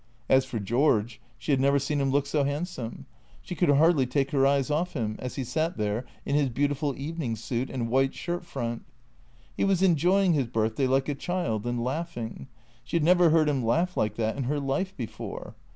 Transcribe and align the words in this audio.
As 0.27 0.45
for 0.45 0.57
George, 0.57 1.21
she 1.37 1.51
had 1.51 1.59
never 1.61 1.77
seen 1.77 2.01
him 2.01 2.09
look 2.09 2.25
so 2.25 2.43
handsome. 2.43 3.05
She 3.43 3.53
could 3.53 3.69
hardly 3.69 4.07
take 4.07 4.31
her 4.31 4.47
eyes 4.47 4.71
off 4.71 4.93
him, 4.93 5.15
as 5.19 5.35
he 5.35 5.43
sat 5.43 5.77
there 5.77 6.07
in 6.25 6.33
his 6.33 6.49
beautiful 6.49 6.95
evening 6.97 7.35
suit 7.35 7.69
and 7.69 7.87
white 7.87 8.15
shirt 8.15 8.43
front. 8.43 8.83
He 9.55 9.63
was 9.63 9.83
enjoying 9.83 10.33
his 10.33 10.47
birthday 10.47 10.87
like 10.87 11.07
a 11.07 11.13
child, 11.13 11.67
and 11.67 11.83
laughing— 11.83 12.47
she 12.83 12.95
had 12.97 13.03
never 13.03 13.29
heard 13.29 13.47
him 13.47 13.63
laugh 13.63 13.95
like 13.95 14.15
that 14.15 14.37
in 14.37 14.45
her 14.45 14.59
life 14.59 14.97
before. 14.97 15.53